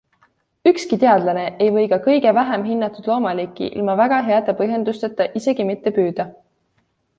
Ükski 0.69 0.97
teadlane 1.03 1.43
ei 1.65 1.67
või 1.75 1.83
ka 1.91 1.99
kõige 2.07 2.33
vähem 2.39 2.65
hinnatud 2.71 3.11
loomaliiki 3.11 3.69
ilma 3.81 3.97
väga 4.01 4.21
heade 4.33 4.57
põhjendusteta 4.65 5.31
isegi 5.43 5.71
mitte 5.71 5.97
püüda. 6.01 6.31